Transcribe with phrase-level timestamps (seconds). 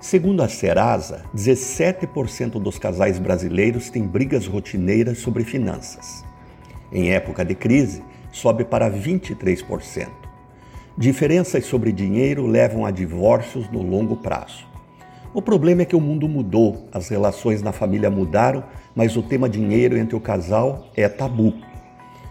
[0.00, 6.24] Segundo a Serasa, 17% dos casais brasileiros têm brigas rotineiras sobre finanças.
[6.90, 8.02] Em época de crise,
[8.32, 10.08] sobe para 23%.
[10.96, 14.66] Diferenças sobre dinheiro levam a divórcios no longo prazo.
[15.34, 18.64] O problema é que o mundo mudou, as relações na família mudaram,
[18.96, 21.52] mas o tema dinheiro entre o casal é tabu.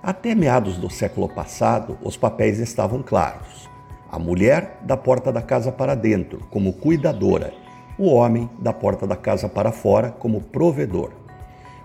[0.00, 3.68] Até meados do século passado, os papéis estavam claros.
[4.10, 7.52] A mulher da porta da casa para dentro, como cuidadora,
[7.98, 11.10] o homem da porta da casa para fora, como provedor.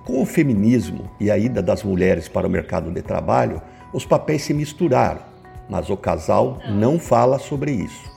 [0.03, 3.61] Com o feminismo e a ida das mulheres para o mercado de trabalho,
[3.94, 5.21] os papéis se misturaram,
[5.70, 8.11] mas o casal não fala sobre isso.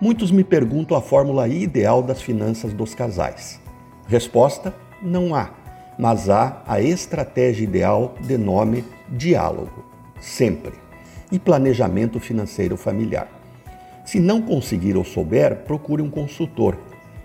[0.00, 3.60] Muitos me perguntam a fórmula ideal das finanças dos casais.
[4.08, 5.50] Resposta: não há,
[5.98, 9.84] mas há a estratégia ideal de nome diálogo,
[10.20, 10.72] sempre,
[11.32, 13.28] e planejamento financeiro familiar.
[14.04, 16.76] Se não conseguir ou souber, procure um consultor.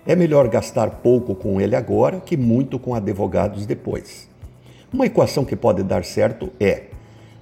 [0.06, 4.26] É melhor gastar pouco com ele agora que muito com advogados depois.
[4.90, 6.84] Uma equação que pode dar certo é: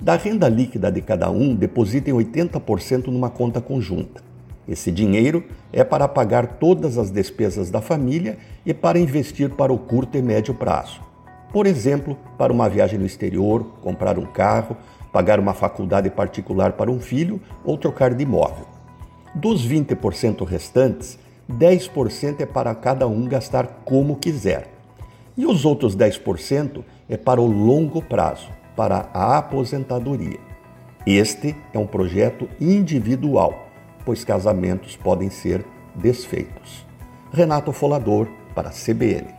[0.00, 4.27] da renda líquida de cada um, depositem 80% numa conta conjunta.
[4.69, 9.78] Esse dinheiro é para pagar todas as despesas da família e para investir para o
[9.78, 11.00] curto e médio prazo.
[11.53, 14.77] Por exemplo, para uma viagem no exterior, comprar um carro,
[15.17, 18.67] pagar uma faculdade particular para um filho ou trocar de imóvel.
[19.34, 21.19] Dos 20% restantes,
[21.50, 24.69] 10% é para cada um gastar como quiser.
[25.34, 30.39] E os outros 10% é para o longo prazo, para a aposentadoria.
[31.06, 33.62] Este é um projeto individual
[34.05, 36.87] pois casamentos podem ser desfeitos.
[37.33, 39.36] Renato Folador, para a CBN.